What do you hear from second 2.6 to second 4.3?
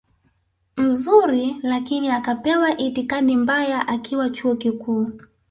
itikadi mbaya akiwa